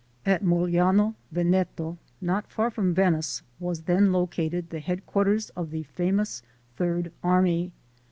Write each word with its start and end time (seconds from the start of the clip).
At 0.25 0.43
Mogliano, 0.43 1.13
Veneto, 1.31 1.99
not 2.21 2.49
far 2.51 2.71
from 2.71 2.91
Venice, 2.91 3.43
was 3.59 3.83
then 3.83 4.11
located 4.11 4.71
the 4.71 4.79
Headquarters 4.79 5.51
of 5.51 5.69
the 5.69 5.83
famous 5.83 6.41
Third 6.75 7.11
Army. 7.21 7.71